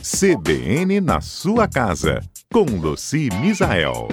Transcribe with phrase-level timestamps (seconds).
[0.00, 2.20] CBN na sua casa,
[2.52, 4.06] com Luci Misael.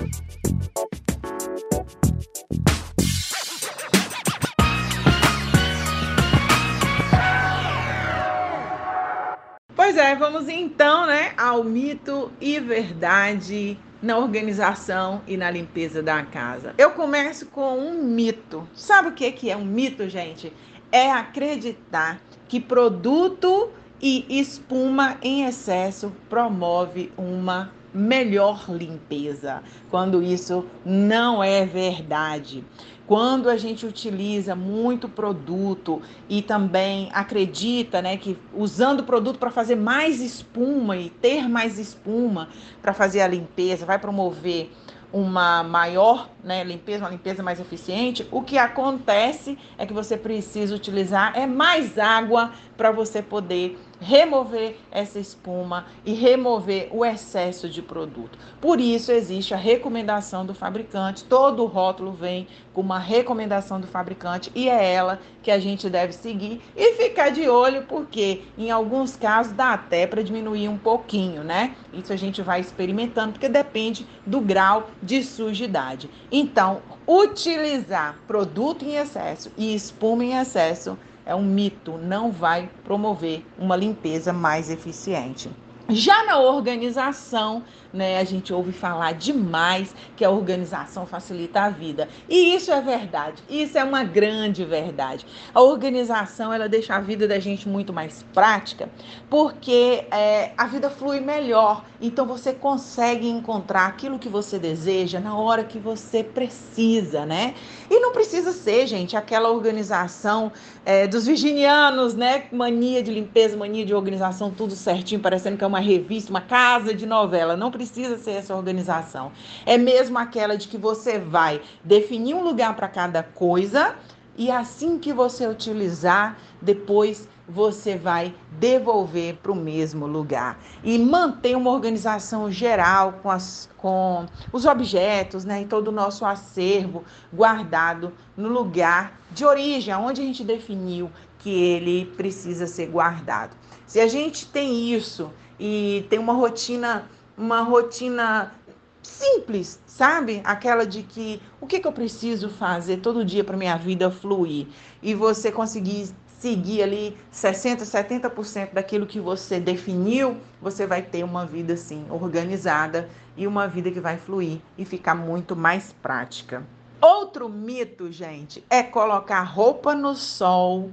[9.76, 16.24] Pois é, vamos então, né, ao mito e verdade na organização e na limpeza da
[16.24, 16.74] casa.
[16.80, 18.68] Eu começo com um mito.
[18.74, 20.52] Sabe o que é um mito, gente?
[20.92, 23.72] É acreditar que produto
[24.02, 32.64] e espuma em excesso promove uma melhor limpeza, quando isso não é verdade.
[33.08, 39.52] Quando a gente utiliza muito produto e também acredita, né, que usando o produto para
[39.52, 42.50] fazer mais espuma e ter mais espuma
[42.82, 44.72] para fazer a limpeza, vai promover
[45.14, 50.76] uma maior né, limpeza, uma limpeza mais eficiente, o que acontece é que você precisa
[50.76, 57.82] utilizar é mais água para você poder remover essa espuma e remover o excesso de
[57.82, 58.38] produto.
[58.60, 61.24] Por isso existe a recomendação do fabricante.
[61.24, 66.14] Todo rótulo vem com uma recomendação do fabricante e é ela que a gente deve
[66.14, 71.44] seguir e ficar de olho porque em alguns casos dá até para diminuir um pouquinho,
[71.44, 71.76] né?
[71.94, 76.10] Isso a gente vai experimentando porque depende do grau de sujidade.
[76.32, 83.44] Então, utilizar produto em excesso e espuma em excesso é um mito, não vai promover
[83.58, 85.50] uma limpeza mais eficiente.
[85.90, 92.10] Já na organização, né, a gente ouve falar demais que a organização facilita a vida.
[92.28, 93.42] E isso é verdade.
[93.48, 95.26] Isso é uma grande verdade.
[95.54, 98.90] A organização, ela deixa a vida da gente muito mais prática,
[99.30, 101.86] porque é, a vida flui melhor.
[102.02, 107.54] Então você consegue encontrar aquilo que você deseja na hora que você precisa, né?
[107.90, 110.52] E não precisa ser, gente, aquela organização
[110.86, 112.46] é, dos virginianos, né?
[112.52, 116.94] Mania de limpeza, mania de organização, tudo certinho, parecendo que é uma revista, uma casa
[116.94, 117.56] de novela.
[117.56, 119.32] Não precisa ser essa organização.
[119.66, 123.96] É mesmo aquela de que você vai definir um lugar para cada coisa
[124.38, 130.60] e assim que você utilizar, depois você vai devolver para o mesmo lugar.
[130.84, 136.26] E manter uma organização geral com, as, com os objetos né, e todo o nosso
[136.26, 141.10] acervo guardado no lugar de origem, onde a gente definiu
[141.40, 143.56] que ele precisa ser guardado.
[143.86, 148.54] Se a gente tem isso e tem uma rotina, uma rotina
[149.02, 150.42] simples, sabe?
[150.44, 154.68] Aquela de que o que, que eu preciso fazer todo dia para minha vida fluir
[155.02, 161.46] e você conseguir seguir ali 60, 70% daquilo que você definiu, você vai ter uma
[161.46, 166.64] vida assim organizada e uma vida que vai fluir e ficar muito mais prática.
[167.02, 170.92] Outro mito, gente, é colocar roupa no sol,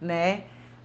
[0.00, 0.44] né?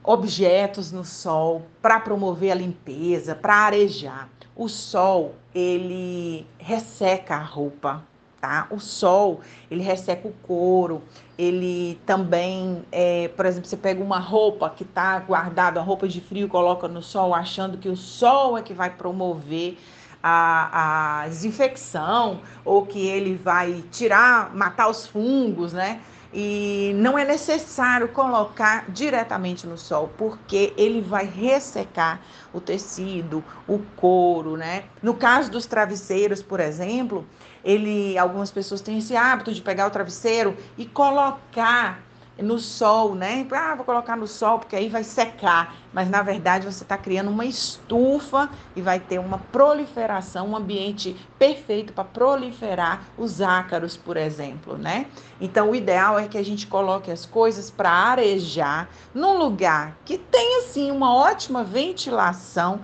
[0.09, 4.29] Objetos no sol para promover a limpeza, para arejar.
[4.55, 8.01] O sol, ele resseca a roupa,
[8.39, 8.67] tá?
[8.71, 11.03] O sol, ele resseca o couro,
[11.37, 16.21] ele também, é, por exemplo, você pega uma roupa que está guardada, a roupa de
[16.21, 19.77] frio, coloca no sol, achando que o sol é que vai promover
[20.23, 25.99] a, a desinfecção ou que ele vai tirar, matar os fungos, né?
[26.39, 32.21] E não é necessário colocar diretamente no sol, porque ele vai ressecar
[32.53, 34.83] o tecido, o couro, né?
[35.01, 37.27] No caso dos travesseiros, por exemplo,
[37.63, 42.06] ele, algumas pessoas têm esse hábito de pegar o travesseiro e colocar
[42.39, 43.45] no sol, né?
[43.51, 45.75] Ah, vou colocar no sol porque aí vai secar.
[45.93, 51.15] Mas na verdade você está criando uma estufa e vai ter uma proliferação, um ambiente
[51.39, 55.07] perfeito para proliferar os ácaros, por exemplo, né?
[55.41, 60.17] Então o ideal é que a gente coloque as coisas para arejar num lugar que
[60.17, 62.81] tenha assim uma ótima ventilação,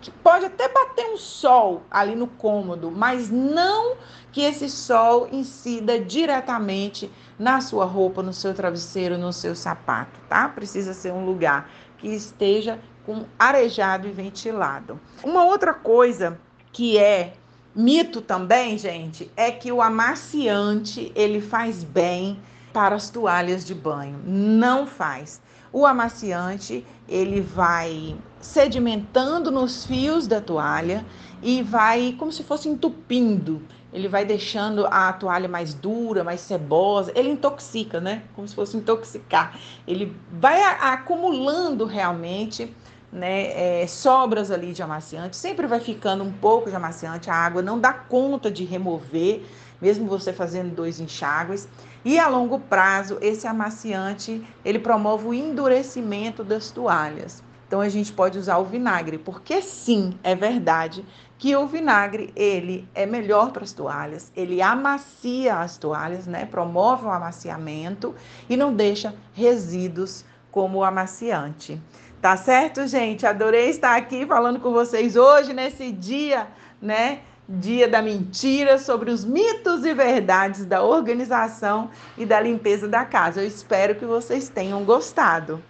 [0.00, 3.96] que pode até bater um sol ali no cômodo, mas não
[4.32, 10.48] que esse sol incida diretamente na sua roupa, no seu travesseiro, no seu sapato, tá?
[10.48, 15.00] Precisa ser um lugar que esteja com arejado e ventilado.
[15.22, 16.38] Uma outra coisa
[16.72, 17.34] que é
[17.74, 22.40] mito também, gente, é que o amaciante ele faz bem
[22.72, 24.20] para as toalhas de banho.
[24.24, 25.40] Não faz.
[25.72, 31.04] O amaciante ele vai sedimentando nos fios da toalha
[31.42, 33.62] e vai como se fosse entupindo
[33.92, 38.22] ele vai deixando a toalha mais dura, mais cebosa, ele intoxica, né?
[38.34, 39.58] Como se fosse intoxicar.
[39.86, 42.74] Ele vai acumulando realmente
[43.10, 47.62] né, é, sobras ali de amaciante, sempre vai ficando um pouco de amaciante, a água
[47.62, 49.42] não dá conta de remover,
[49.80, 51.68] mesmo você fazendo dois enxágues.
[52.04, 57.42] E a longo prazo, esse amaciante, ele promove o endurecimento das toalhas.
[57.66, 61.04] Então a gente pode usar o vinagre, porque sim, é verdade
[61.38, 66.44] que o vinagre ele é melhor para as toalhas, ele amacia as toalhas, né?
[66.44, 68.12] Promove o amaciamento
[68.48, 71.80] e não deixa resíduos como o amaciante.
[72.20, 73.24] Tá certo, gente?
[73.24, 76.48] Adorei estar aqui falando com vocês hoje nesse dia,
[76.82, 77.20] né?
[77.48, 81.88] Dia da mentira sobre os mitos e verdades da organização
[82.18, 83.40] e da limpeza da casa.
[83.40, 85.62] Eu espero que vocês tenham gostado.